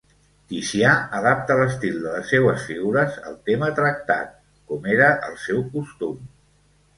Ticià 0.51 0.93
adapta 1.17 1.57
l'estil 1.59 1.99
de 2.05 2.13
les 2.15 2.31
seues 2.33 2.65
figures 2.69 3.19
al 3.33 3.37
tema 3.51 3.69
tractat, 3.81 4.33
com 4.73 4.89
era 4.97 5.11
el 5.29 5.39
seu 5.45 5.63
costum. 5.77 6.19